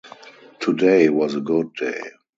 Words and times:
Today 0.59 1.09
was 1.09 1.35
a 1.35 1.41
good 1.41 1.73
day. 1.75 2.01